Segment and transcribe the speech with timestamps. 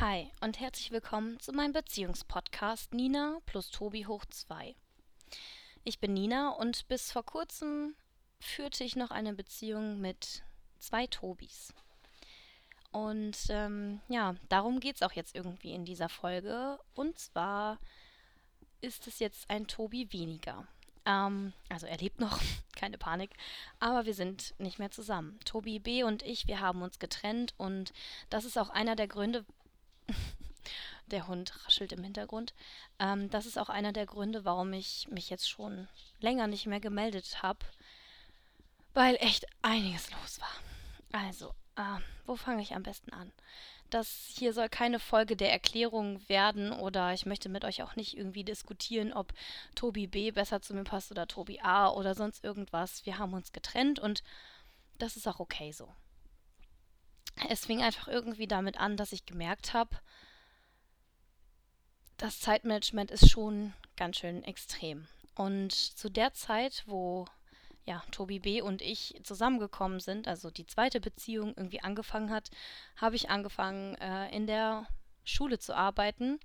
[0.00, 4.74] Hi und herzlich willkommen zu meinem Beziehungspodcast Nina plus Tobi hoch 2.
[5.84, 7.94] Ich bin Nina und bis vor kurzem
[8.40, 10.42] führte ich noch eine Beziehung mit
[10.78, 11.74] zwei Tobis.
[12.92, 16.78] Und ähm, ja, darum geht es auch jetzt irgendwie in dieser Folge.
[16.94, 17.78] Und zwar
[18.80, 20.66] ist es jetzt ein Tobi weniger.
[21.04, 22.40] Ähm, also er lebt noch,
[22.74, 23.32] keine Panik,
[23.80, 25.38] aber wir sind nicht mehr zusammen.
[25.44, 27.92] Tobi B und ich, wir haben uns getrennt und
[28.30, 29.44] das ist auch einer der Gründe,
[31.12, 32.54] der Hund raschelt im Hintergrund.
[32.98, 35.88] Ähm, das ist auch einer der Gründe, warum ich mich jetzt schon
[36.20, 37.60] länger nicht mehr gemeldet habe,
[38.94, 41.20] weil echt einiges los war.
[41.20, 43.32] Also, äh, wo fange ich am besten an?
[43.90, 48.16] Das hier soll keine Folge der Erklärung werden oder ich möchte mit euch auch nicht
[48.16, 49.32] irgendwie diskutieren, ob
[49.74, 53.04] Tobi B besser zu mir passt oder Tobi A oder sonst irgendwas.
[53.04, 54.22] Wir haben uns getrennt und
[54.98, 55.88] das ist auch okay so
[57.48, 59.96] es fing einfach irgendwie damit an, dass ich gemerkt habe,
[62.20, 65.06] das Zeitmanagement ist schon ganz schön extrem.
[65.34, 67.24] Und zu der Zeit, wo
[67.86, 68.60] ja, Tobi B.
[68.60, 72.50] und ich zusammengekommen sind, also die zweite Beziehung irgendwie angefangen hat,
[72.96, 74.86] habe ich angefangen, äh, in der
[75.24, 76.38] Schule zu arbeiten.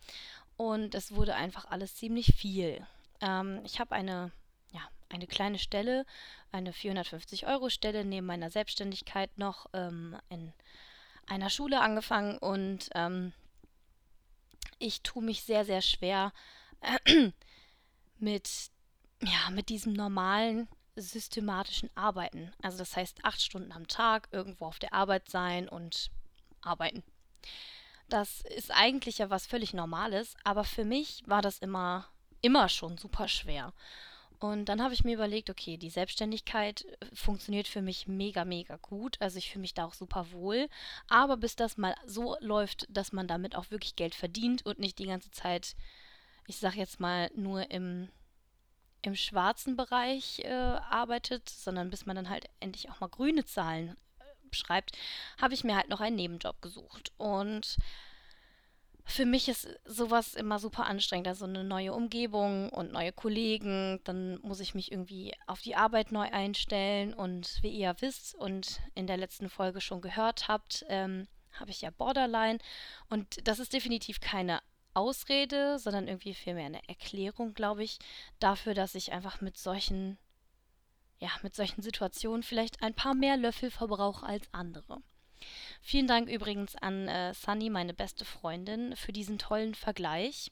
[0.55, 2.87] Und es wurde einfach alles ziemlich viel.
[3.19, 4.31] Ähm, ich habe eine,
[4.71, 6.05] ja, eine kleine Stelle,
[6.53, 10.53] eine 450-Euro-Stelle neben meiner Selbstständigkeit noch ähm, in
[11.27, 13.33] einer Schule angefangen und ähm,
[14.85, 16.31] ich tue mich sehr, sehr schwer
[16.81, 17.31] äh,
[18.19, 18.49] mit,
[19.21, 22.53] ja, mit diesem normalen systematischen Arbeiten.
[22.61, 26.09] Also das heißt acht Stunden am Tag irgendwo auf der Arbeit sein und
[26.61, 27.03] arbeiten.
[28.07, 32.07] Das ist eigentlich ja was völlig Normales, aber für mich war das immer,
[32.41, 33.73] immer schon super schwer.
[34.39, 38.77] Und dann habe ich mir überlegt, okay, die Selbstständigkeit äh, funktioniert für mich mega, mega
[38.77, 39.17] gut.
[39.19, 40.67] Also ich fühle mich da auch super wohl.
[41.07, 44.99] Aber bis das mal so läuft, dass man damit auch wirklich Geld verdient und nicht
[44.99, 45.75] die ganze Zeit,
[46.47, 48.09] ich sage jetzt mal, nur im,
[49.01, 53.95] im schwarzen Bereich äh, arbeitet, sondern bis man dann halt endlich auch mal grüne Zahlen
[54.19, 54.97] äh, schreibt,
[55.41, 57.11] habe ich mir halt noch einen Nebenjob gesucht.
[57.17, 57.77] Und
[59.07, 61.27] für mich ist sowas immer super anstrengend.
[61.27, 64.01] Also eine neue Umgebung und neue Kollegen.
[64.03, 67.13] Dann muss ich mich irgendwie auf die Arbeit neu einstellen.
[67.13, 71.81] Und wie ihr wisst und in der letzten Folge schon gehört habt, ähm, habe ich
[71.81, 72.57] ja Borderline.
[73.07, 74.59] Und das ist definitiv keine
[74.95, 77.99] Ausrede, sondern irgendwie vielmehr eine Erklärung, glaube ich,
[78.39, 80.17] dafür, dass ich einfach mit solchen,
[81.19, 85.01] ja, mit solchen Situationen vielleicht ein paar mehr Löffel verbrauche als andere.
[85.87, 90.51] Vielen Dank übrigens an äh, Sunny, meine beste Freundin, für diesen tollen Vergleich.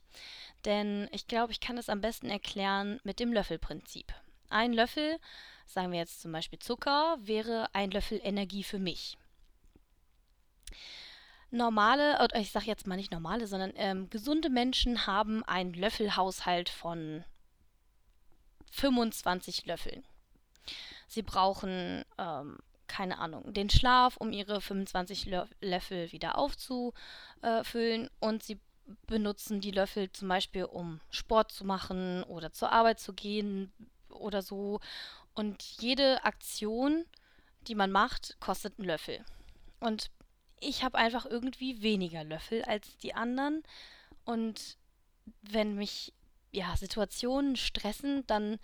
[0.64, 4.14] Denn ich glaube, ich kann es am besten erklären mit dem Löffelprinzip.
[4.50, 5.18] Ein Löffel,
[5.66, 9.18] sagen wir jetzt zum Beispiel Zucker, wäre ein Löffel Energie für mich.
[11.50, 16.70] Normale, oder ich sage jetzt mal nicht normale, sondern ähm, gesunde Menschen haben einen Löffelhaushalt
[16.70, 17.24] von
[18.70, 20.06] 25 Löffeln.
[21.08, 22.60] Sie brauchen ähm,
[22.94, 25.28] keine Ahnung, den Schlaf, um ihre 25
[25.62, 28.60] Löffel wieder aufzufüllen und sie
[29.08, 33.74] benutzen die Löffel zum Beispiel, um Sport zu machen oder zur Arbeit zu gehen
[34.10, 34.80] oder so.
[35.34, 37.06] Und jede Aktion,
[37.68, 39.26] die man macht, kostet einen Löffel.
[39.80, 40.12] Und
[40.60, 43.64] ich habe einfach irgendwie weniger Löffel als die anderen.
[44.24, 44.78] Und
[45.42, 46.14] wenn mich
[46.52, 48.60] ja Situationen stressen, dann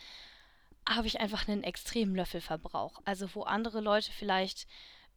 [0.90, 3.02] habe ich einfach einen extremen Löffelverbrauch.
[3.06, 4.68] Also wo andere Leute vielleicht,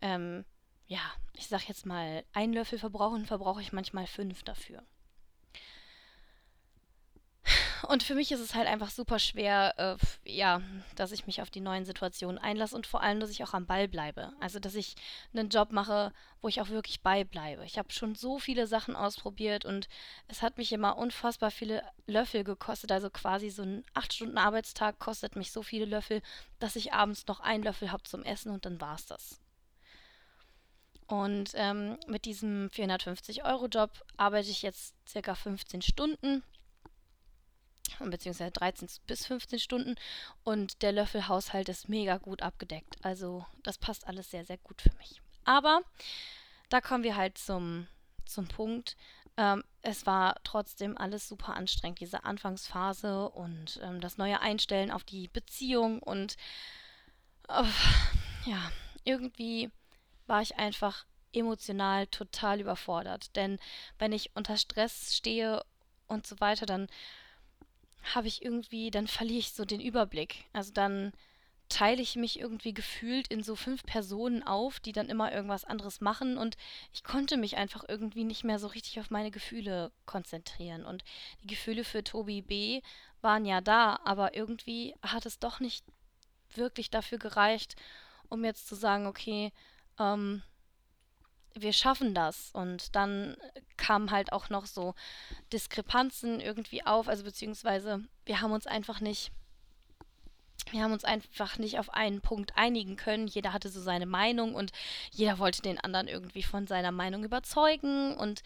[0.01, 0.45] ähm,
[0.87, 1.01] ja,
[1.33, 4.83] ich sag jetzt mal, einen Löffel verbrauchen, verbrauche ich manchmal fünf dafür.
[7.89, 10.61] Und für mich ist es halt einfach super schwer, äh, ja,
[10.95, 13.67] dass ich mich auf die neuen Situationen einlasse und vor allem, dass ich auch am
[13.67, 14.33] Ball bleibe.
[14.41, 14.95] Also, dass ich
[15.35, 17.65] einen Job mache, wo ich auch wirklich beibleibe.
[17.65, 19.89] Ich habe schon so viele Sachen ausprobiert und
[20.29, 22.93] es hat mich immer unfassbar viele Löffel gekostet.
[22.93, 26.23] Also quasi so ein 8-Stunden-Arbeitstag kostet mich so viele Löffel,
[26.61, 29.41] dass ich abends noch einen Löffel habe zum Essen und dann war es das.
[31.07, 36.43] Und ähm, mit diesem 450-Euro-Job arbeite ich jetzt circa 15 Stunden
[38.01, 39.97] beziehungsweise 13 bis 15 Stunden
[40.45, 42.97] und der Löffelhaushalt ist mega gut abgedeckt.
[43.03, 45.21] Also das passt alles sehr, sehr gut für mich.
[45.45, 45.83] Aber
[46.69, 47.87] da kommen wir halt zum,
[48.25, 48.97] zum Punkt.
[49.37, 55.05] Ähm, es war trotzdem alles super anstrengend, diese Anfangsphase und ähm, das neue Einstellen auf
[55.05, 56.37] die Beziehung und
[57.49, 57.65] oh,
[58.45, 58.71] ja,
[59.05, 59.71] irgendwie
[60.27, 63.35] war ich einfach emotional total überfordert.
[63.37, 63.59] Denn
[63.99, 65.65] wenn ich unter Stress stehe
[66.07, 66.89] und so weiter, dann
[68.15, 70.45] habe ich irgendwie, dann verliere ich so den Überblick.
[70.53, 71.13] Also dann
[71.69, 76.03] teile ich mich irgendwie gefühlt in so fünf Personen auf, die dann immer irgendwas anderes
[76.03, 76.57] machen und
[76.93, 80.85] ich konnte mich einfach irgendwie nicht mehr so richtig auf meine Gefühle konzentrieren.
[80.85, 81.03] Und
[81.43, 82.83] die Gefühle für Tobi B
[83.23, 85.85] waren ja da, aber irgendwie hat es doch nicht
[86.55, 87.77] wirklich dafür gereicht,
[88.29, 89.51] um jetzt zu sagen, okay,
[89.99, 90.43] ähm,
[91.55, 92.51] wir schaffen das.
[92.53, 93.37] Und dann
[93.77, 94.95] kamen halt auch noch so
[95.53, 99.33] Diskrepanzen irgendwie auf, also beziehungsweise wir haben uns einfach nicht,
[100.71, 103.27] wir haben uns einfach nicht auf einen Punkt einigen können.
[103.27, 104.73] Jeder hatte so seine Meinung und
[105.11, 108.43] jeder wollte den anderen irgendwie von seiner Meinung überzeugen und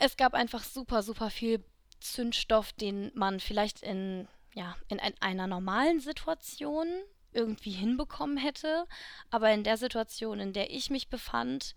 [0.00, 1.64] es gab einfach super, super viel
[2.00, 6.88] Zündstoff, den man vielleicht in, ja, in ein, einer normalen Situation
[7.32, 8.86] irgendwie hinbekommen hätte.
[9.30, 11.74] Aber in der Situation, in der ich mich befand,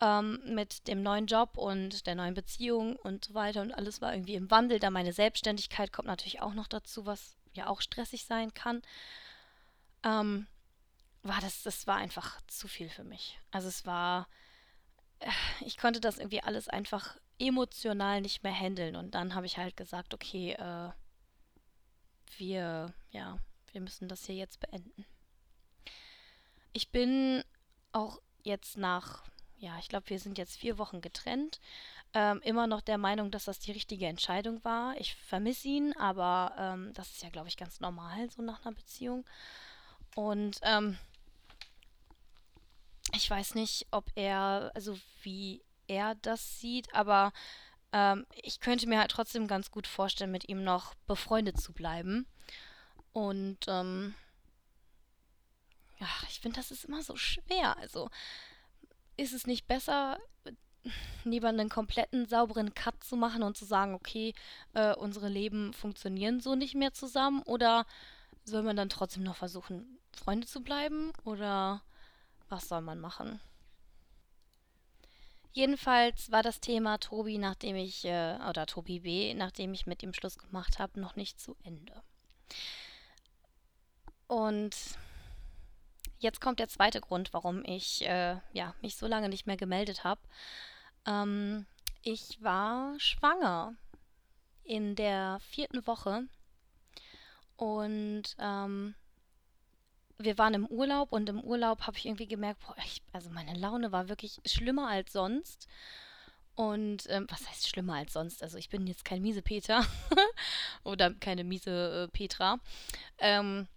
[0.00, 4.12] ähm, mit dem neuen Job und der neuen Beziehung und so weiter und alles war
[4.12, 4.78] irgendwie im Wandel.
[4.78, 8.82] Da meine Selbstständigkeit kommt natürlich auch noch dazu, was ja auch stressig sein kann.
[10.02, 10.46] Ähm,
[11.22, 13.38] war das, das war einfach zu viel für mich.
[13.50, 14.28] Also es war,
[15.20, 15.30] äh,
[15.64, 19.76] ich konnte das irgendwie alles einfach emotional nicht mehr handeln und dann habe ich halt
[19.76, 20.90] gesagt, okay, äh,
[22.38, 23.38] wir, ja,
[23.76, 25.04] wir müssen das hier jetzt beenden.
[26.72, 27.44] Ich bin
[27.92, 29.22] auch jetzt nach,
[29.58, 31.60] ja, ich glaube, wir sind jetzt vier Wochen getrennt,
[32.14, 34.96] ähm, immer noch der Meinung, dass das die richtige Entscheidung war.
[34.98, 38.74] Ich vermisse ihn, aber ähm, das ist ja, glaube ich, ganz normal so nach einer
[38.74, 39.26] Beziehung.
[40.14, 40.96] Und ähm,
[43.14, 47.30] ich weiß nicht, ob er, also wie er das sieht, aber
[47.92, 52.26] ähm, ich könnte mir halt trotzdem ganz gut vorstellen, mit ihm noch befreundet zu bleiben.
[53.16, 54.14] Und ähm,
[55.98, 57.74] ja, ich finde, das ist immer so schwer.
[57.78, 58.10] Also
[59.16, 60.18] ist es nicht besser,
[61.24, 64.34] lieber einen kompletten sauberen Cut zu machen und zu sagen, okay,
[64.74, 67.40] äh, unsere Leben funktionieren so nicht mehr zusammen?
[67.44, 67.86] Oder
[68.44, 71.14] soll man dann trotzdem noch versuchen, Freunde zu bleiben?
[71.24, 71.80] Oder
[72.50, 73.40] was soll man machen?
[75.54, 80.12] Jedenfalls war das Thema Tobi, nachdem ich, äh, oder Tobi B., nachdem ich mit ihm
[80.12, 82.02] Schluss gemacht habe, noch nicht zu Ende.
[84.26, 84.76] Und
[86.18, 90.04] jetzt kommt der zweite Grund, warum ich äh, ja, mich so lange nicht mehr gemeldet
[90.04, 90.20] habe.
[91.06, 91.66] Ähm,
[92.02, 93.74] ich war schwanger
[94.64, 96.24] in der vierten Woche
[97.56, 98.94] und ähm,
[100.18, 103.54] wir waren im Urlaub und im Urlaub habe ich irgendwie gemerkt, boah, ich, also meine
[103.54, 105.68] Laune war wirklich schlimmer als sonst.
[106.54, 108.42] Und ähm, was heißt schlimmer als sonst?
[108.42, 109.84] Also ich bin jetzt kein miese Peter
[110.84, 112.58] oder keine miese äh, Petra.
[113.18, 113.68] Ähm,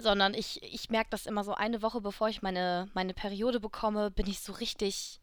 [0.00, 4.10] sondern ich, ich merke das immer so eine Woche, bevor ich meine, meine Periode bekomme,
[4.10, 5.20] bin ich so richtig,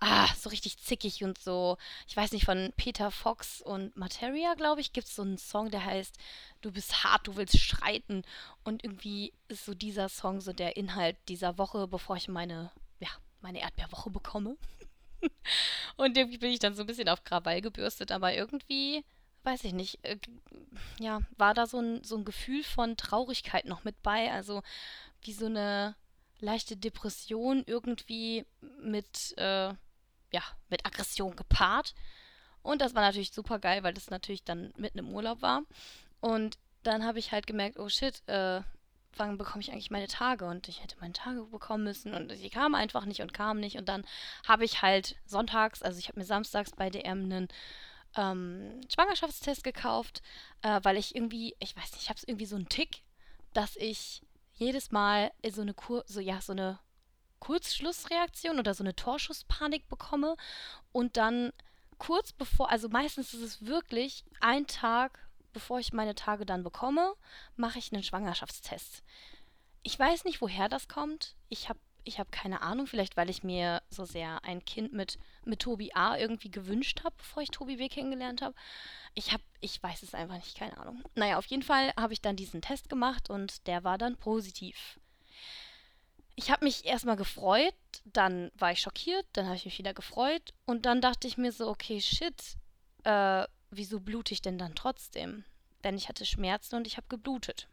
[0.00, 1.76] ah, so richtig zickig und so.
[2.08, 5.70] Ich weiß nicht, von Peter Fox und Materia, glaube ich, gibt es so einen Song,
[5.70, 6.16] der heißt
[6.60, 8.22] Du bist hart, du willst schreiten.
[8.64, 13.08] Und irgendwie ist so dieser Song so der Inhalt dieser Woche, bevor ich meine, ja,
[13.40, 14.56] meine Erdbeerwoche bekomme.
[15.96, 19.04] und irgendwie bin ich dann so ein bisschen auf Krawall gebürstet, aber irgendwie
[19.44, 20.18] weiß ich nicht, äh,
[20.98, 24.62] ja, war da so ein, so ein Gefühl von Traurigkeit noch mit bei, also
[25.22, 25.96] wie so eine
[26.40, 28.44] leichte Depression irgendwie
[28.80, 29.68] mit, äh,
[30.32, 31.94] ja, mit Aggression gepaart.
[32.62, 35.62] Und das war natürlich super geil, weil das natürlich dann mitten im Urlaub war.
[36.20, 38.62] Und dann habe ich halt gemerkt, oh shit, äh,
[39.16, 40.44] wann bekomme ich eigentlich meine Tage?
[40.46, 43.76] Und ich hätte meine Tage bekommen müssen und sie kam einfach nicht und kam nicht.
[43.76, 44.04] Und dann
[44.46, 47.48] habe ich halt sonntags, also ich habe mir samstags bei DM einen
[48.16, 50.22] ähm, Schwangerschaftstest gekauft,
[50.62, 53.02] äh, weil ich irgendwie, ich weiß nicht, ich habe es irgendwie so einen Tick,
[53.52, 54.22] dass ich
[54.54, 56.78] jedes Mal so eine Kur so ja so eine
[57.40, 60.36] Kurzschlussreaktion oder so eine Torschusspanik bekomme
[60.92, 61.52] und dann
[61.98, 65.18] kurz bevor, also meistens ist es wirklich ein Tag
[65.52, 67.14] bevor ich meine Tage dann bekomme,
[67.56, 69.02] mache ich einen Schwangerschaftstest.
[69.82, 71.36] Ich weiß nicht, woher das kommt.
[71.48, 75.18] Ich habe ich habe keine Ahnung, vielleicht weil ich mir so sehr ein Kind mit,
[75.46, 78.54] mit Tobi A irgendwie gewünscht habe, bevor ich Tobi W kennengelernt habe.
[79.14, 81.02] Ich habe, ich weiß es einfach nicht, keine Ahnung.
[81.14, 84.98] Naja, auf jeden Fall habe ich dann diesen Test gemacht und der war dann positiv.
[86.34, 90.54] Ich habe mich erstmal gefreut, dann war ich schockiert, dann habe ich mich wieder gefreut
[90.64, 92.56] und dann dachte ich mir so, okay, shit,
[93.04, 95.44] äh, wieso blute ich denn dann trotzdem?
[95.84, 97.68] Denn ich hatte Schmerzen und ich habe geblutet.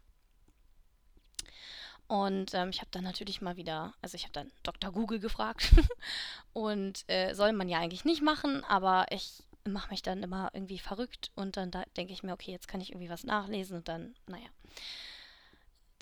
[2.10, 4.90] Und ähm, ich habe dann natürlich mal wieder, also ich habe dann Dr.
[4.90, 5.70] Google gefragt.
[6.52, 10.80] und äh, soll man ja eigentlich nicht machen, aber ich mache mich dann immer irgendwie
[10.80, 13.86] verrückt und dann da denke ich mir, okay, jetzt kann ich irgendwie was nachlesen und
[13.86, 14.48] dann, naja.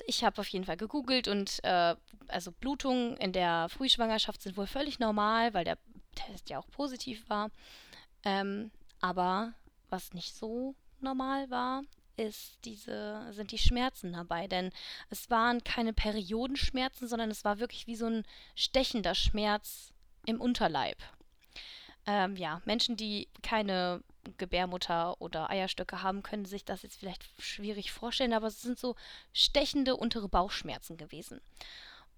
[0.07, 1.95] Ich habe auf jeden Fall gegoogelt und äh,
[2.29, 5.77] also Blutungen in der Frühschwangerschaft sind wohl völlig normal, weil der
[6.15, 7.51] Test ja auch positiv war.
[8.25, 8.71] Ähm,
[9.03, 9.53] aber
[9.91, 11.83] was nicht so normal war,
[12.19, 14.47] ist diese, sind die Schmerzen dabei.
[14.47, 14.71] Denn
[15.11, 19.93] es waren keine Periodenschmerzen, sondern es war wirklich wie so ein stechender Schmerz
[20.27, 20.99] im Unterleib.
[22.07, 24.03] Ähm, ja, Menschen, die keine
[24.37, 28.97] Gebärmutter oder Eierstöcke haben, können sich das jetzt vielleicht schwierig vorstellen, aber es sind so
[29.33, 31.41] stechende untere Bauchschmerzen gewesen.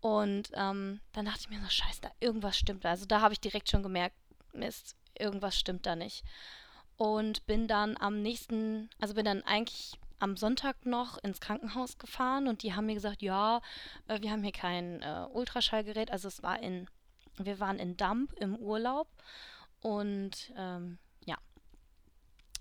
[0.00, 2.90] Und ähm, dann dachte ich mir so, scheiße, da irgendwas stimmt da.
[2.90, 4.16] Also da habe ich direkt schon gemerkt,
[4.52, 6.24] Mist, irgendwas stimmt da nicht.
[7.00, 12.46] Und bin dann am nächsten, also bin dann eigentlich am Sonntag noch ins Krankenhaus gefahren
[12.46, 13.62] und die haben mir gesagt, ja,
[14.06, 16.10] äh, wir haben hier kein äh, Ultraschallgerät.
[16.10, 16.88] Also es war in,
[17.38, 19.08] wir waren in Damp im Urlaub
[19.80, 21.38] und ähm, ja.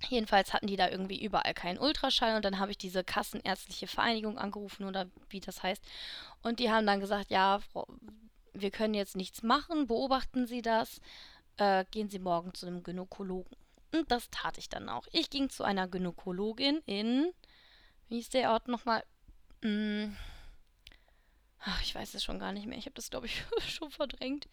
[0.08, 4.38] Jedenfalls hatten die da irgendwie überall keinen Ultraschall und dann habe ich diese Kassenärztliche Vereinigung
[4.38, 5.84] angerufen oder wie das heißt.
[6.43, 7.88] Und die haben dann gesagt, ja, Frau,
[8.53, 11.01] wir können jetzt nichts machen, beobachten Sie das,
[11.58, 13.58] äh, gehen Sie morgen zu einem Gynäkologen.
[13.91, 15.08] Und das tat ich dann auch.
[15.12, 17.31] Ich ging zu einer Gynäkologin in,
[18.08, 19.03] wie ist der Ort nochmal?
[19.62, 20.15] Hm,
[21.60, 22.77] ach, ich weiß es schon gar nicht mehr.
[22.77, 24.48] Ich habe das, glaube ich, schon verdrängt.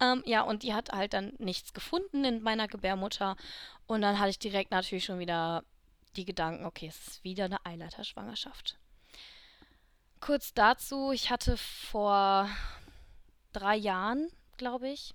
[0.00, 3.36] Ähm, ja, und die hat halt dann nichts gefunden in meiner Gebärmutter.
[3.86, 5.64] Und dann hatte ich direkt natürlich schon wieder
[6.16, 8.78] die Gedanken, okay, es ist wieder eine Eileiterschwangerschaft.
[10.20, 12.48] Kurz dazu, ich hatte vor
[13.52, 15.14] drei Jahren, glaube ich,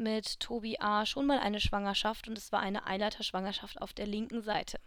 [0.00, 1.06] mit Tobi A.
[1.06, 4.80] schon mal eine Schwangerschaft und es war eine Eileiterschwangerschaft auf der linken Seite.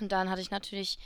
[0.00, 0.98] Und dann hatte ich natürlich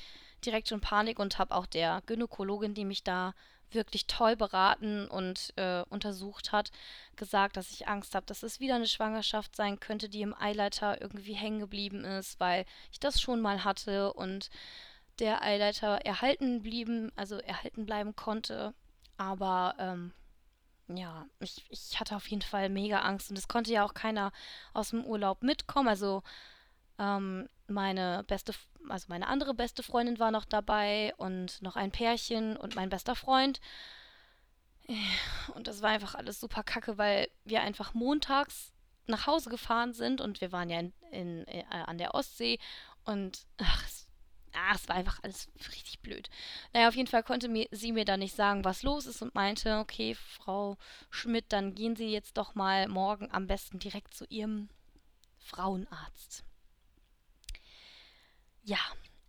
[0.45, 3.35] direkt schon Panik und habe auch der Gynäkologin, die mich da
[3.73, 6.71] wirklich toll beraten und äh, untersucht hat,
[7.17, 11.00] gesagt, dass ich Angst habe, dass es wieder eine Schwangerschaft sein könnte, die im Eileiter
[11.00, 14.50] irgendwie hängen geblieben ist, weil ich das schon mal hatte und
[15.21, 18.75] der Eileiter erhalten blieben, also erhalten bleiben konnte.
[19.17, 20.12] Aber ähm,
[20.97, 24.32] ja, ich, ich hatte auf jeden Fall mega Angst und es konnte ja auch keiner
[24.75, 25.88] aus dem Urlaub mitkommen.
[25.88, 26.23] Also
[26.99, 28.52] ähm, meine beste,
[28.88, 33.14] also meine andere beste Freundin war noch dabei und noch ein Pärchen und mein bester
[33.14, 33.61] Freund.
[35.54, 38.73] Und das war einfach alles super kacke, weil wir einfach montags
[39.06, 42.59] nach Hause gefahren sind und wir waren ja in, in, äh, an der Ostsee
[43.04, 43.88] und ach,
[44.54, 46.28] ach, es war einfach alles richtig blöd.
[46.73, 49.35] Naja, auf jeden Fall konnte mir, sie mir dann nicht sagen, was los ist und
[49.35, 50.76] meinte, okay, Frau
[51.11, 54.69] Schmidt, dann gehen Sie jetzt doch mal morgen am besten direkt zu Ihrem
[55.38, 56.45] Frauenarzt.
[58.62, 58.78] Ja,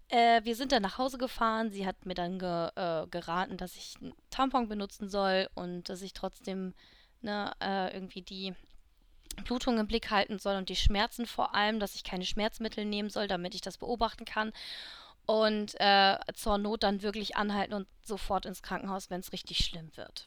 [0.09, 1.71] äh, wir sind dann nach Hause gefahren.
[1.71, 6.01] Sie hat mir dann ge, äh, geraten, dass ich einen Tampon benutzen soll und dass
[6.01, 6.73] ich trotzdem
[7.21, 8.53] ne, äh, irgendwie die
[9.45, 13.09] Blutung im Blick halten soll und die Schmerzen vor allem, dass ich keine Schmerzmittel nehmen
[13.09, 14.51] soll, damit ich das beobachten kann.
[15.31, 19.89] Und äh, zur Not dann wirklich anhalten und sofort ins Krankenhaus, wenn es richtig schlimm
[19.95, 20.25] wird.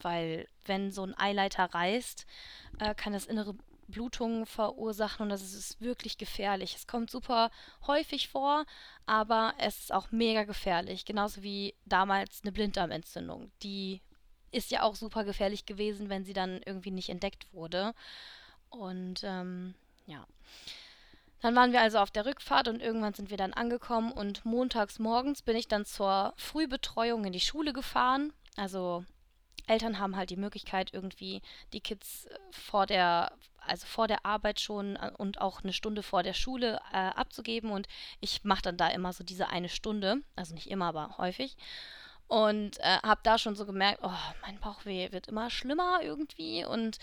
[0.00, 2.24] Weil wenn so ein Eileiter reißt,
[2.78, 3.56] äh, kann das innere
[3.88, 6.76] Blutungen verursachen und das ist wirklich gefährlich.
[6.76, 7.50] Es kommt super
[7.88, 8.64] häufig vor,
[9.06, 11.04] aber es ist auch mega gefährlich.
[11.04, 13.50] Genauso wie damals eine Blinddarmentzündung.
[13.64, 14.02] Die
[14.52, 17.92] ist ja auch super gefährlich gewesen, wenn sie dann irgendwie nicht entdeckt wurde.
[18.70, 19.74] Und ähm,
[20.06, 20.24] ja.
[21.40, 24.98] Dann waren wir also auf der Rückfahrt und irgendwann sind wir dann angekommen und montags
[24.98, 28.32] morgens bin ich dann zur Frühbetreuung in die Schule gefahren.
[28.56, 29.04] Also
[29.68, 31.42] Eltern haben halt die Möglichkeit, irgendwie
[31.72, 36.02] die Kids äh, vor der, also vor der Arbeit schon äh, und auch eine Stunde
[36.02, 37.70] vor der Schule äh, abzugeben.
[37.70, 37.86] Und
[38.20, 41.56] ich mache dann da immer so diese eine Stunde, also nicht immer, aber häufig.
[42.26, 46.64] Und äh, habe da schon so gemerkt, oh, mein Bauchweh wird immer schlimmer irgendwie.
[46.64, 46.98] Und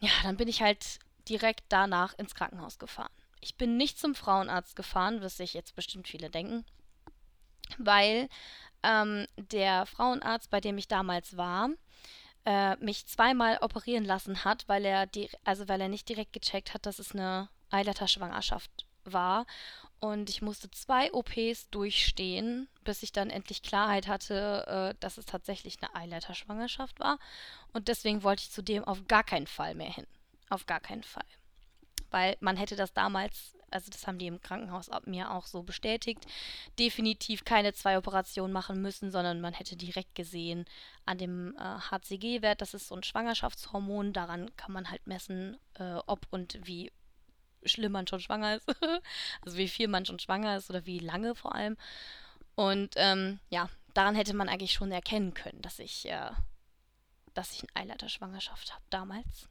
[0.00, 0.98] ja, dann bin ich halt
[1.30, 3.12] direkt danach ins Krankenhaus gefahren.
[3.40, 6.66] Ich bin nicht zum Frauenarzt gefahren, was sich jetzt bestimmt viele denken,
[7.78, 8.28] weil
[8.82, 11.70] ähm, der Frauenarzt, bei dem ich damals war,
[12.44, 16.74] äh, mich zweimal operieren lassen hat, weil er die, also weil er nicht direkt gecheckt
[16.74, 19.46] hat, dass es eine Eileiterschwangerschaft war.
[20.00, 25.26] Und ich musste zwei OPs durchstehen, bis ich dann endlich Klarheit hatte, äh, dass es
[25.26, 27.18] tatsächlich eine Eileiterschwangerschaft war.
[27.72, 30.06] Und deswegen wollte ich zudem auf gar keinen Fall mehr hin.
[30.50, 31.24] Auf gar keinen Fall.
[32.10, 36.26] Weil man hätte das damals also das haben die im Krankenhaus mir auch so bestätigt,
[36.78, 40.64] definitiv keine zwei Operationen machen müssen, sondern man hätte direkt gesehen
[41.06, 45.94] an dem äh, HCG-Wert, das ist so ein Schwangerschaftshormon, daran kann man halt messen, äh,
[46.06, 46.92] ob und wie
[47.64, 48.68] schlimm man schon schwanger ist,
[49.42, 51.76] also wie viel man schon schwanger ist oder wie lange vor allem.
[52.54, 56.30] Und ähm, ja, daran hätte man eigentlich schon erkennen können, dass ich, äh,
[57.34, 59.48] dass ich eine Eileiterschwangerschaft habe damals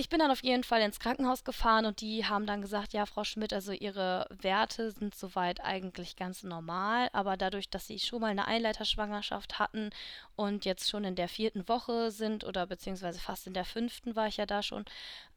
[0.00, 3.04] ich bin dann auf jeden Fall ins Krankenhaus gefahren und die haben dann gesagt, ja,
[3.04, 8.22] Frau Schmidt, also Ihre Werte sind soweit eigentlich ganz normal, aber dadurch, dass Sie schon
[8.22, 9.90] mal eine Einleiterschwangerschaft hatten
[10.36, 14.26] und jetzt schon in der vierten Woche sind oder beziehungsweise fast in der fünften war
[14.26, 14.86] ich ja da schon,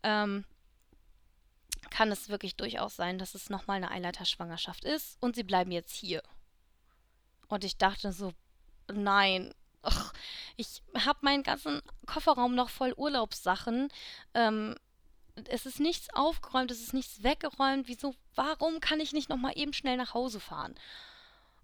[0.01, 0.45] ähm,
[1.89, 5.93] kann es wirklich durchaus sein, dass es nochmal eine Eileiterschwangerschaft ist und sie bleiben jetzt
[5.93, 6.23] hier.
[7.49, 8.31] Und ich dachte so,
[8.89, 9.53] nein,
[9.83, 10.13] ach,
[10.57, 13.89] ich habe meinen ganzen Kofferraum noch voll Urlaubssachen.
[14.33, 14.75] Ähm,
[15.49, 17.87] es ist nichts aufgeräumt, es ist nichts weggeräumt.
[17.87, 20.75] Wieso, warum kann ich nicht nochmal eben schnell nach Hause fahren?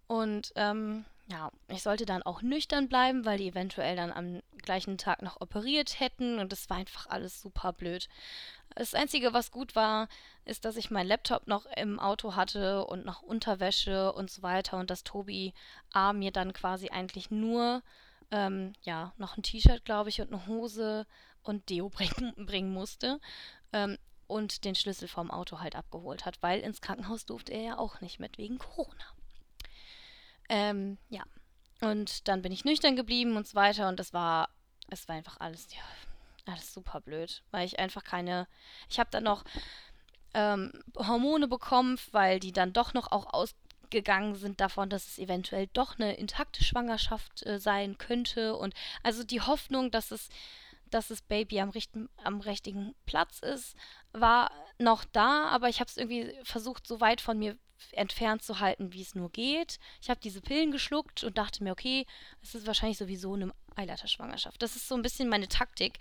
[0.08, 4.98] Und ähm, ja, ich sollte dann auch nüchtern bleiben, weil die eventuell dann am gleichen
[4.98, 8.10] Tag noch operiert hätten und das war einfach alles super blöd.
[8.76, 10.08] Das Einzige, was gut war,
[10.46, 14.78] ist, dass ich meinen Laptop noch im Auto hatte und noch Unterwäsche und so weiter
[14.78, 15.54] und dass Tobi
[15.94, 17.84] A mir dann quasi eigentlich nur
[18.32, 21.06] ähm, ja, noch ein T-Shirt, glaube ich, und eine Hose
[21.44, 23.20] und Deo bringen, bringen musste.
[23.74, 27.78] Ähm, und den Schlüssel vom Auto halt abgeholt hat, weil ins Krankenhaus durfte er ja
[27.80, 29.06] auch nicht mit wegen Corona.
[30.50, 31.24] Ähm, ja.
[31.82, 34.50] Und dann bin ich nüchtern geblieben und so weiter und das war,
[34.90, 35.82] es war einfach alles, ja,
[36.46, 38.48] alles super blöd, weil ich einfach keine,
[38.90, 39.44] ich habe dann noch
[40.34, 43.34] ähm, Hormone bekommen, weil die dann doch noch auch
[43.90, 49.24] ausgegangen sind davon, dass es eventuell doch eine intakte Schwangerschaft äh, sein könnte und also
[49.24, 50.30] die Hoffnung, dass es
[50.92, 53.76] dass das Baby am, richten, am richtigen Platz ist,
[54.12, 57.60] war noch da, aber ich habe es irgendwie versucht, so weit von mir
[57.92, 59.78] entfernt zu halten, wie es nur geht.
[60.02, 62.08] Ich habe diese Pillen geschluckt und dachte mir, okay,
[62.42, 64.60] es ist wahrscheinlich sowieso eine Eileiterschwangerschaft.
[64.64, 66.00] Das ist so ein bisschen meine Taktik.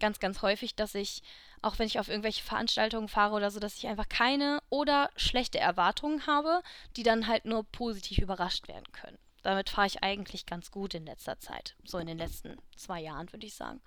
[0.00, 1.22] Ganz, ganz häufig, dass ich,
[1.62, 5.58] auch wenn ich auf irgendwelche Veranstaltungen fahre oder so, dass ich einfach keine oder schlechte
[5.58, 6.62] Erwartungen habe,
[6.96, 9.18] die dann halt nur positiv überrascht werden können.
[9.42, 11.76] Damit fahre ich eigentlich ganz gut in letzter Zeit.
[11.84, 13.80] So in den letzten zwei Jahren, würde ich sagen.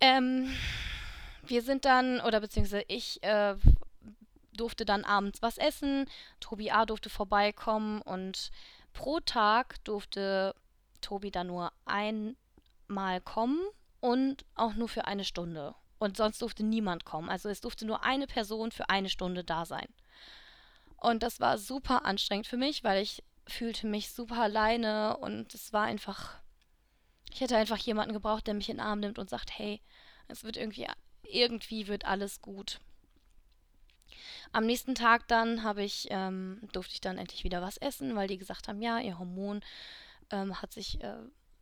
[0.00, 0.54] Ähm,
[1.42, 3.56] wir sind dann, oder beziehungsweise ich äh,
[4.52, 6.08] durfte dann abends was essen,
[6.40, 6.84] Tobi A.
[6.84, 8.50] durfte vorbeikommen und
[8.92, 10.54] pro Tag durfte
[11.00, 13.60] Tobi dann nur einmal kommen
[14.00, 15.74] und auch nur für eine Stunde.
[15.98, 17.28] Und sonst durfte niemand kommen.
[17.28, 19.88] Also es durfte nur eine Person für eine Stunde da sein.
[20.96, 25.72] Und das war super anstrengend für mich, weil ich fühlte mich super alleine und es
[25.72, 26.36] war einfach.
[27.32, 29.80] Ich hätte einfach jemanden gebraucht, der mich in den Arm nimmt und sagt, hey,
[30.28, 30.86] es wird irgendwie,
[31.22, 32.80] irgendwie wird alles gut.
[34.52, 38.28] Am nächsten Tag dann habe ich, ähm, durfte ich dann endlich wieder was essen, weil
[38.28, 39.60] die gesagt haben, ja, ihr Hormon
[40.30, 41.18] ähm, hat sich, äh,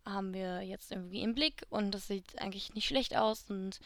[0.06, 3.44] haben wir jetzt irgendwie im Blick und das sieht eigentlich nicht schlecht aus.
[3.50, 3.80] Und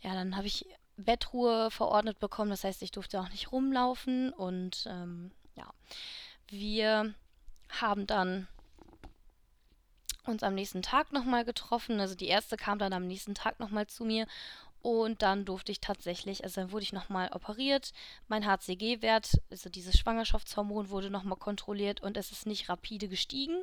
[0.00, 4.86] ja, dann habe ich Bettruhe verordnet bekommen, das heißt, ich durfte auch nicht rumlaufen und
[4.88, 5.70] ähm, ja,
[6.48, 7.14] wir
[7.68, 8.48] haben dann
[10.26, 12.00] uns am nächsten Tag nochmal getroffen.
[12.00, 14.26] Also die erste kam dann am nächsten Tag nochmal zu mir
[14.82, 17.92] und dann durfte ich tatsächlich, also dann wurde ich nochmal operiert.
[18.28, 23.62] Mein HCG-Wert, also dieses Schwangerschaftshormon, wurde nochmal kontrolliert und es ist nicht rapide gestiegen,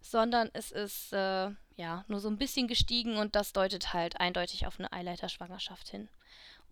[0.00, 4.66] sondern es ist äh, ja nur so ein bisschen gestiegen und das deutet halt eindeutig
[4.66, 6.08] auf eine Eileiterschwangerschaft hin.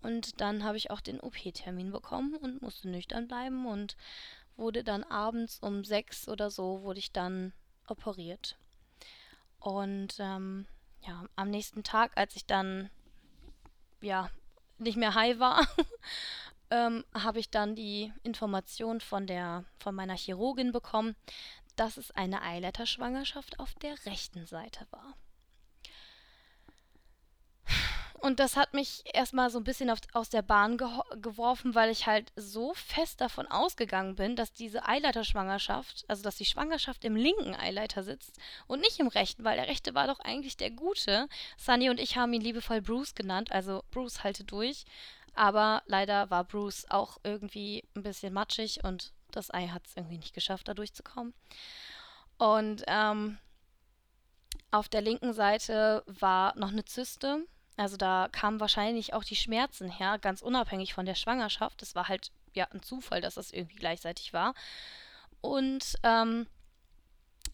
[0.03, 3.97] Und dann habe ich auch den OP-Termin bekommen und musste nüchtern bleiben und
[4.57, 7.53] wurde dann abends um sechs oder so wurde ich dann
[7.89, 8.57] operiert.
[9.61, 10.67] Und ähm,
[11.07, 12.91] ja, am nächsten Tag, als ich dann
[14.01, 14.31] ja,
[14.79, 15.67] nicht mehr high war,
[16.71, 21.17] ähm, habe ich dann die Information von der, von meiner Chirurgin bekommen,
[21.79, 25.15] dass es eine Eileiterschwangerschaft auf der rechten Seite war.
[28.21, 32.07] Und das hat mich erstmal so ein bisschen auf, aus der Bahn geworfen, weil ich
[32.07, 37.55] halt so fest davon ausgegangen bin, dass diese Eileiterschwangerschaft, also dass die Schwangerschaft im linken
[37.55, 38.37] Eileiter sitzt
[38.67, 41.29] und nicht im rechten, weil der rechte war doch eigentlich der gute.
[41.57, 44.85] Sunny und ich haben ihn liebevoll Bruce genannt, also Bruce halte durch.
[45.35, 50.19] Aber leider war Bruce auch irgendwie ein bisschen matschig und das Ei hat es irgendwie
[50.19, 51.35] nicht geschafft, da durchzukommen.
[52.39, 53.39] Und ähm,
[54.71, 57.47] auf der linken Seite war noch eine Zyste
[57.79, 61.81] also da kamen wahrscheinlich auch die Schmerzen her, ganz unabhängig von der Schwangerschaft.
[61.81, 64.55] Es war halt ja ein Zufall, dass das irgendwie gleichzeitig war.
[65.41, 66.49] Und ähm,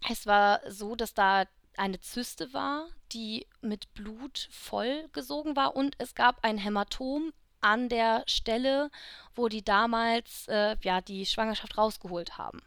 [0.09, 1.45] es war so, dass da
[1.77, 7.35] eine Zyste war, die mit Blut vollgesogen war und es gab ein Hämatom
[7.65, 8.91] an der Stelle,
[9.35, 12.63] wo die damals äh, ja die Schwangerschaft rausgeholt haben.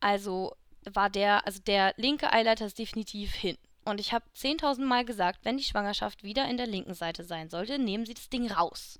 [0.00, 3.56] Also war der, also der linke Eileiter ist definitiv hin.
[3.84, 7.48] Und ich habe 10.000 Mal gesagt, wenn die Schwangerschaft wieder in der linken Seite sein
[7.48, 8.98] sollte, nehmen Sie das Ding raus.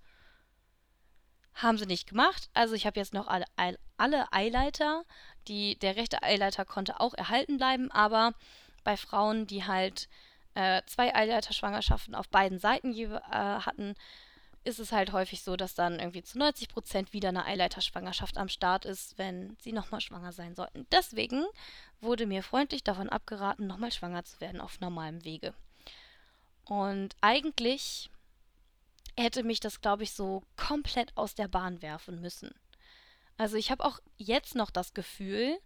[1.54, 2.48] Haben sie nicht gemacht.
[2.54, 3.44] Also ich habe jetzt noch alle,
[3.96, 5.04] alle Eileiter.
[5.48, 8.32] Die, der rechte Eileiter konnte auch erhalten bleiben, aber
[8.84, 10.08] bei Frauen, die halt
[10.54, 13.94] äh, zwei Eileiterschwangerschaften auf beiden Seiten äh, hatten,
[14.64, 18.48] ist es halt häufig so, dass dann irgendwie zu 90 Prozent wieder eine Eileiterschwangerschaft am
[18.48, 20.86] Start ist, wenn sie nochmal schwanger sein sollten.
[20.92, 21.44] Deswegen
[22.00, 25.54] wurde mir freundlich davon abgeraten, nochmal schwanger zu werden auf normalem Wege.
[26.64, 28.10] Und eigentlich
[29.16, 32.54] hätte mich das, glaube ich, so komplett aus der Bahn werfen müssen.
[33.36, 35.58] Also ich habe auch jetzt noch das Gefühl,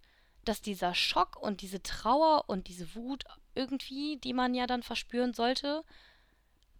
[0.44, 5.34] dass dieser Schock und diese Trauer und diese Wut irgendwie, die man ja dann verspüren
[5.34, 5.84] sollte,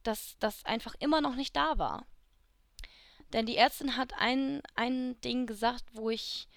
[0.06, 2.06] dass das einfach immer noch nicht da war.
[3.32, 6.48] Denn die Ärztin hat ein, ein Ding gesagt, wo ich,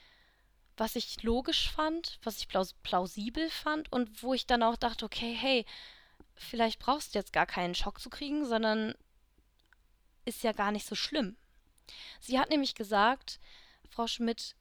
[0.77, 2.47] was ich logisch fand, was ich
[2.83, 5.65] plausibel fand und wo ich dann auch dachte, okay, hey,
[6.35, 8.93] vielleicht brauchst du jetzt gar keinen Schock zu kriegen, sondern
[10.25, 11.37] ist ja gar nicht so schlimm.
[12.19, 13.39] Sie hat nämlich gesagt,
[13.89, 14.55] Frau Schmidt,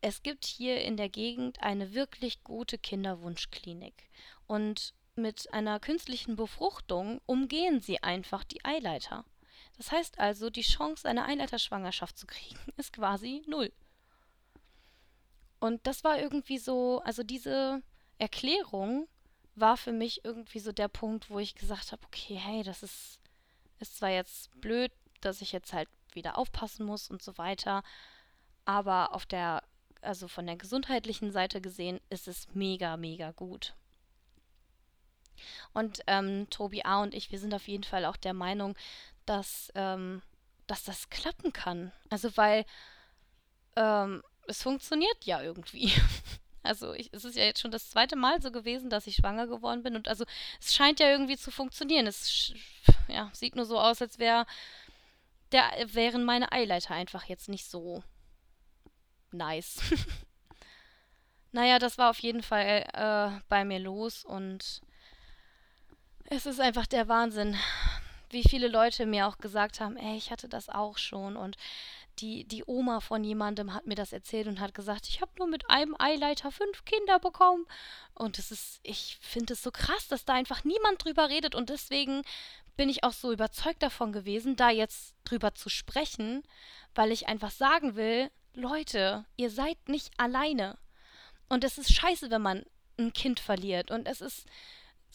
[0.00, 4.10] es gibt hier in der Gegend eine wirklich gute Kinderwunschklinik.
[4.46, 9.24] Und mit einer künstlichen Befruchtung umgehen sie einfach die Eileiter.
[9.76, 13.72] Das heißt also, die Chance, eine Eileiterschwangerschaft zu kriegen, ist quasi null.
[15.60, 17.82] Und das war irgendwie so, also diese
[18.18, 19.08] Erklärung
[19.54, 23.20] war für mich irgendwie so der Punkt, wo ich gesagt habe, okay, hey, das ist,
[23.78, 27.82] ist zwar jetzt blöd, dass ich jetzt halt wieder aufpassen muss und so weiter,
[28.64, 29.62] aber auf der
[30.04, 33.74] also von der gesundheitlichen Seite gesehen, ist es mega, mega gut.
[35.72, 37.02] Und ähm, Tobi A.
[37.02, 38.76] und ich, wir sind auf jeden Fall auch der Meinung,
[39.26, 40.22] dass, ähm,
[40.66, 41.92] dass das klappen kann.
[42.10, 42.64] Also weil
[43.76, 45.92] ähm, es funktioniert ja irgendwie.
[46.66, 49.46] Also ich, es ist ja jetzt schon das zweite Mal so gewesen, dass ich schwanger
[49.46, 49.96] geworden bin.
[49.96, 50.24] Und also
[50.58, 52.06] es scheint ja irgendwie zu funktionieren.
[52.06, 52.54] Es
[53.06, 54.46] ja, sieht nur so aus, als wär,
[55.52, 58.02] der, wären meine Eileiter einfach jetzt nicht so
[59.30, 59.78] nice.
[61.52, 64.80] naja, das war auf jeden Fall äh, bei mir los und
[66.24, 67.56] es ist einfach der Wahnsinn,
[68.30, 71.56] wie viele Leute mir auch gesagt haben, ey, ich hatte das auch schon und
[72.20, 75.48] die, die Oma von jemandem hat mir das erzählt und hat gesagt, ich habe nur
[75.48, 77.66] mit einem Eileiter fünf Kinder bekommen.
[78.14, 81.70] Und es ist, ich finde es so krass, dass da einfach niemand drüber redet und
[81.70, 82.22] deswegen
[82.76, 86.42] bin ich auch so überzeugt davon gewesen, da jetzt drüber zu sprechen,
[86.94, 90.78] weil ich einfach sagen will, Leute, ihr seid nicht alleine.
[91.48, 92.64] Und es ist scheiße, wenn man
[92.98, 93.90] ein Kind verliert.
[93.90, 94.46] Und es ist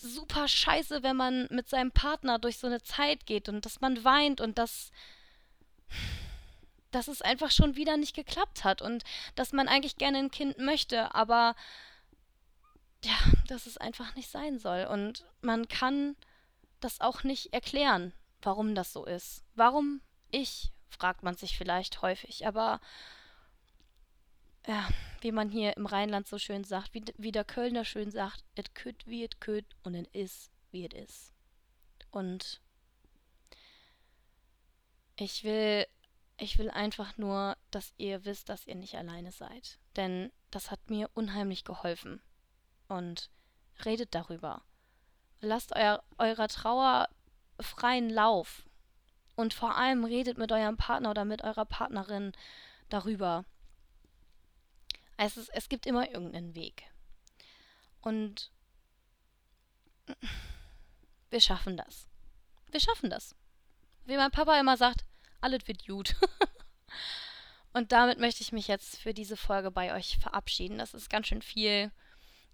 [0.01, 4.03] super scheiße, wenn man mit seinem Partner durch so eine Zeit geht und dass man
[4.03, 4.91] weint und dass,
[6.91, 9.03] dass es einfach schon wieder nicht geklappt hat und
[9.35, 11.55] dass man eigentlich gerne ein Kind möchte, aber
[13.03, 13.15] ja,
[13.47, 14.85] dass es einfach nicht sein soll.
[14.85, 16.15] Und man kann
[16.79, 19.43] das auch nicht erklären, warum das so ist.
[19.55, 22.79] Warum ich, fragt man sich vielleicht häufig, aber
[24.69, 24.87] ja,
[25.21, 28.75] wie man hier im Rheinland so schön sagt, wie, wie der Kölner schön sagt, et
[28.75, 31.33] kütt wie et kütt und et is wie et is.
[32.11, 32.61] Und
[35.15, 35.87] ich will,
[36.37, 39.79] ich will einfach nur, dass ihr wisst, dass ihr nicht alleine seid.
[39.95, 42.21] Denn das hat mir unheimlich geholfen.
[42.87, 43.31] Und
[43.85, 44.61] redet darüber.
[45.41, 47.09] Lasst euer, eurer Trauer
[47.59, 48.69] freien Lauf.
[49.35, 52.33] Und vor allem redet mit eurem Partner oder mit eurer Partnerin
[52.89, 53.45] darüber.
[55.21, 56.83] Es, ist, es gibt immer irgendeinen Weg.
[57.99, 58.51] Und
[61.29, 62.07] wir schaffen das.
[62.71, 63.35] Wir schaffen das.
[64.05, 65.03] Wie mein Papa immer sagt,
[65.41, 66.15] alles wird gut.
[67.73, 70.77] Und damit möchte ich mich jetzt für diese Folge bei euch verabschieden.
[70.77, 71.91] Das ist ganz schön viel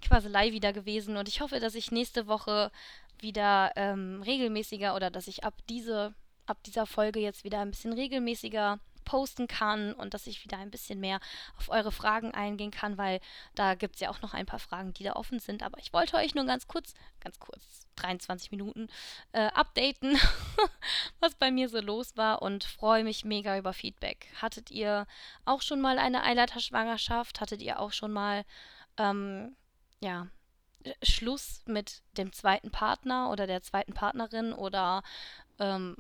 [0.01, 2.69] Quaselei wieder gewesen und ich hoffe, dass ich nächste Woche
[3.17, 6.13] wieder ähm, regelmäßiger oder dass ich ab diese
[6.45, 10.72] ab dieser Folge jetzt wieder ein bisschen regelmäßiger posten kann und dass ich wieder ein
[10.72, 11.20] bisschen mehr
[11.58, 13.22] auf eure Fragen eingehen kann, weil
[13.54, 15.63] da gibt es ja auch noch ein paar Fragen, die da offen sind.
[15.63, 18.89] Aber ich wollte euch nur ganz kurz, ganz kurz, 23 Minuten,
[19.32, 20.18] äh, updaten,
[21.20, 24.28] was bei mir so los war und freue mich mega über Feedback.
[24.41, 25.08] Hattet ihr
[25.46, 27.39] auch schon mal eine Eileiterschwangerschaft?
[27.39, 28.44] Hattet ihr auch schon mal,
[28.98, 29.56] ähm,
[30.02, 30.28] ja,
[31.02, 35.02] Schluss mit dem zweiten Partner oder der zweiten Partnerin oder
[35.60, 35.96] ähm,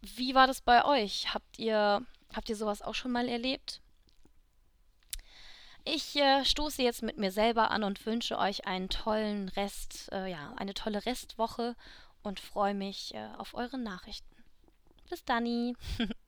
[0.00, 1.32] wie war das bei euch?
[1.32, 3.80] Habt ihr Habt ihr sowas auch schon mal erlebt?
[5.84, 10.30] Ich äh, stoße jetzt mit mir selber an und wünsche euch einen tollen Rest, äh,
[10.30, 11.74] ja, eine tolle Restwoche
[12.22, 14.36] und freue mich äh, auf eure Nachrichten.
[15.10, 15.76] Bis dann.